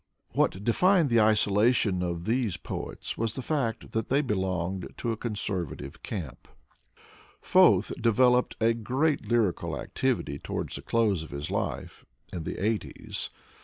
What 0.31 0.63
defined 0.63 1.11
the 1.11 1.21
isolation 1.21 2.01
of 2.01 2.25
these 2.25 2.57
poets 2.57 3.19
was 3.19 3.35
the 3.35 3.43
fact 3.43 3.91
that 3.91 4.09
they 4.09 4.21
belonged 4.21 4.91
to 4.97 5.11
the 5.11 5.15
conservative 5.15 6.01
camp. 6.01 6.47
Foeth 7.39 7.91
developed 8.01 8.55
a 8.59 8.73
great 8.73 9.27
lyrical 9.27 9.79
activity 9.79 10.39
toward 10.39 10.69
the 10.71 10.81
close 10.81 11.21
of 11.21 11.29
his 11.29 11.51
life, 11.51 12.03
in 12.33 12.45
the 12.45 12.57
eighties. 12.57 13.29